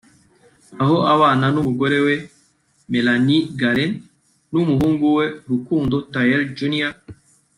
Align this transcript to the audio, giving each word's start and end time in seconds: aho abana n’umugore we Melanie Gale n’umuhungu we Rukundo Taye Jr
aho 0.83 0.97
abana 1.13 1.45
n’umugore 1.53 1.97
we 2.05 2.15
Melanie 2.91 3.45
Gale 3.59 3.85
n’umuhungu 4.53 5.05
we 5.17 5.25
Rukundo 5.51 5.95
Taye 6.13 6.37
Jr 6.57 6.93